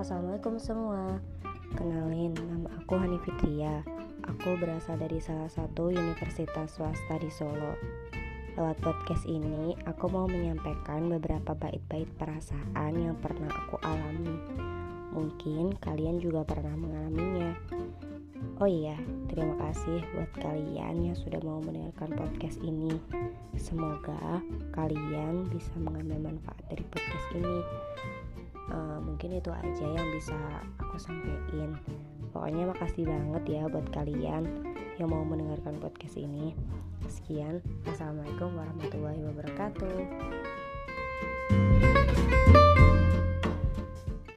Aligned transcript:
Assalamualaikum 0.00 0.56
semua. 0.56 1.20
Kenalin, 1.76 2.32
nama 2.32 2.72
aku 2.80 2.96
Hani 2.96 3.20
Fitria. 3.20 3.84
Aku 4.24 4.56
berasal 4.56 4.96
dari 4.96 5.20
salah 5.20 5.52
satu 5.52 5.92
universitas 5.92 6.72
swasta 6.72 7.20
di 7.20 7.28
Solo. 7.28 7.76
Lewat 8.56 8.80
podcast 8.80 9.28
ini, 9.28 9.76
aku 9.84 10.08
mau 10.08 10.24
menyampaikan 10.24 11.04
beberapa 11.12 11.52
bait-bait 11.52 12.08
perasaan 12.16 12.96
yang 12.96 13.12
pernah 13.20 13.52
aku 13.52 13.76
alami. 13.84 14.40
Mungkin 15.12 15.76
kalian 15.84 16.16
juga 16.16 16.48
pernah 16.48 16.72
mengalaminya. 16.80 17.52
Oh 18.56 18.68
iya, 18.72 18.96
terima 19.28 19.52
kasih 19.68 20.00
buat 20.16 20.32
kalian 20.40 21.12
yang 21.12 21.16
sudah 21.20 21.44
mau 21.44 21.60
mendengarkan 21.60 22.16
podcast 22.16 22.56
ini. 22.64 22.96
Semoga 23.60 24.40
kalian 24.72 25.44
bisa 25.52 25.76
mengambil 25.76 26.32
manfaat 26.32 26.64
dari 26.72 26.88
podcast 26.88 27.26
ini 27.36 27.60
uh, 28.70 28.98
mungkin 29.02 29.36
itu 29.36 29.50
aja 29.50 29.86
yang 29.86 30.08
bisa 30.14 30.38
aku 30.78 30.96
sampaikan. 30.98 31.76
Pokoknya 32.30 32.70
makasih 32.70 33.04
banget 33.06 33.42
ya 33.60 33.62
buat 33.66 33.90
kalian 33.90 34.46
yang 35.02 35.10
mau 35.10 35.26
mendengarkan 35.26 35.78
podcast 35.82 36.16
ini. 36.18 36.54
Sekian. 37.10 37.58
Assalamualaikum 37.90 38.54
warahmatullahi 38.54 39.22
wabarakatuh 39.26 39.98